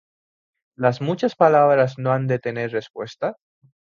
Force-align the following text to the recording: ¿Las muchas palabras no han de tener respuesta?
¿Las 0.75 0.99
muchas 0.99 1.35
palabras 1.35 1.99
no 1.99 2.11
han 2.11 2.25
de 2.25 2.39
tener 2.39 2.71
respuesta? 2.71 3.35